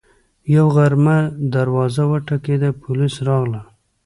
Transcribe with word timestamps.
یوه 0.53 0.69
غرمه 0.75 1.17
دروازه 1.53 2.03
وټکېده، 2.11 2.69
پولیس 2.81 3.15
راغلل 3.27 3.65